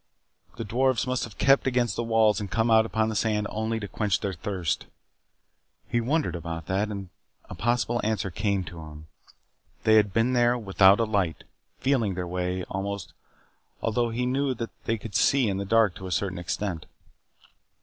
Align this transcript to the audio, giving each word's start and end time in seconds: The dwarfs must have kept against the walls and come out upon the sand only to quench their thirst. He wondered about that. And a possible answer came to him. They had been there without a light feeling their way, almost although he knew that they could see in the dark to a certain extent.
The 0.55 0.63
dwarfs 0.65 1.05
must 1.05 1.25
have 1.25 1.37
kept 1.37 1.67
against 1.67 1.95
the 1.95 2.01
walls 2.03 2.39
and 2.39 2.49
come 2.49 2.71
out 2.71 2.87
upon 2.87 3.09
the 3.09 3.15
sand 3.15 3.45
only 3.51 3.79
to 3.79 3.87
quench 3.87 4.19
their 4.19 4.33
thirst. 4.33 4.87
He 5.87 6.01
wondered 6.01 6.35
about 6.35 6.65
that. 6.65 6.89
And 6.89 7.09
a 7.51 7.53
possible 7.53 8.01
answer 8.03 8.31
came 8.31 8.63
to 8.63 8.79
him. 8.79 9.05
They 9.83 9.97
had 9.97 10.11
been 10.11 10.33
there 10.33 10.57
without 10.57 10.99
a 10.99 11.03
light 11.03 11.43
feeling 11.77 12.15
their 12.15 12.25
way, 12.25 12.63
almost 12.63 13.13
although 13.79 14.09
he 14.09 14.25
knew 14.25 14.55
that 14.55 14.71
they 14.85 14.97
could 14.97 15.13
see 15.13 15.47
in 15.47 15.57
the 15.57 15.65
dark 15.65 15.93
to 15.97 16.07
a 16.07 16.11
certain 16.11 16.39
extent. 16.39 16.87